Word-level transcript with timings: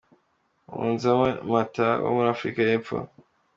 Nomzamo 0.77 1.25
Mbatha 1.49 1.87
wo 2.03 2.09
muri 2.15 2.27
Afrika 2.35 2.59
y'Epfo. 2.69 2.97